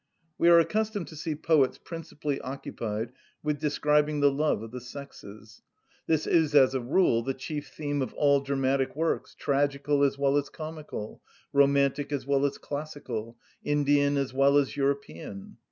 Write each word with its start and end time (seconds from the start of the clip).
We 0.39 0.49
are 0.49 0.57
accustomed 0.57 1.07
to 1.09 1.15
see 1.15 1.35
poets 1.35 1.77
principally 1.77 2.39
occupied 2.41 3.11
with 3.43 3.59
describing 3.59 4.19
the 4.19 4.31
love 4.31 4.63
of 4.63 4.71
the 4.71 4.81
sexes. 4.81 5.61
This 6.07 6.25
is 6.25 6.55
as 6.55 6.73
a 6.73 6.81
rule 6.81 7.21
the 7.21 7.35
chief 7.35 7.67
theme 7.67 8.01
of 8.01 8.11
all 8.15 8.41
dramatic 8.41 8.95
works, 8.95 9.35
tragical 9.37 10.01
as 10.03 10.17
well 10.17 10.37
as 10.37 10.49
comical, 10.49 11.21
romantic 11.53 12.11
as 12.11 12.25
well 12.25 12.45
as 12.47 12.57
classical, 12.57 13.37
Indian 13.63 14.17
as 14.17 14.33
well 14.33 14.57
as 14.57 14.75
European. 14.75 15.57